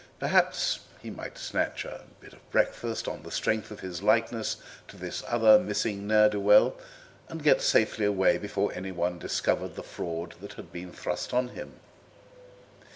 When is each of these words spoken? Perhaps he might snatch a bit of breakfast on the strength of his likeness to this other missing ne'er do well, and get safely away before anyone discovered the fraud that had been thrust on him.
Perhaps 0.19 0.79
he 0.99 1.11
might 1.11 1.37
snatch 1.37 1.85
a 1.85 2.05
bit 2.19 2.33
of 2.33 2.49
breakfast 2.49 3.07
on 3.07 3.21
the 3.21 3.29
strength 3.29 3.69
of 3.69 3.81
his 3.81 4.01
likeness 4.01 4.57
to 4.87 4.97
this 4.97 5.21
other 5.27 5.59
missing 5.59 6.07
ne'er 6.07 6.27
do 6.27 6.39
well, 6.39 6.75
and 7.29 7.43
get 7.43 7.61
safely 7.61 8.05
away 8.07 8.39
before 8.39 8.73
anyone 8.73 9.19
discovered 9.19 9.75
the 9.75 9.83
fraud 9.83 10.33
that 10.41 10.53
had 10.53 10.71
been 10.73 10.91
thrust 10.91 11.35
on 11.35 11.49
him. 11.49 11.73